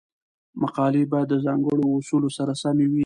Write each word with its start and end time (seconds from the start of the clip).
مقالې 0.61 1.03
باید 1.11 1.27
د 1.31 1.35
ځانګړو 1.45 1.85
اصولو 1.97 2.29
سره 2.37 2.51
سمې 2.61 2.85
وي. 2.91 2.99